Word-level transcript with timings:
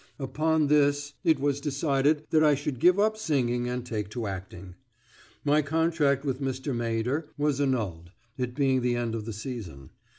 Upon 0.17 0.65
this 0.65 1.13
is 1.23 1.35
was 1.37 1.61
decided 1.61 2.25
that 2.31 2.43
I 2.43 2.55
should 2.55 2.79
give 2.79 2.97
up 2.99 3.17
singing 3.17 3.69
and 3.69 3.85
take 3.85 4.09
to 4.09 4.25
acting. 4.25 4.73
My 5.45 5.61
contract 5.61 6.25
with 6.25 6.41
Mr. 6.41 6.75
Maeder 6.75 7.27
was 7.37 7.61
annulled, 7.61 8.09
it 8.35 8.55
being 8.55 8.81
the 8.81 8.95
end 8.95 9.13
of 9.13 9.25
the 9.25 9.31
season. 9.33 9.91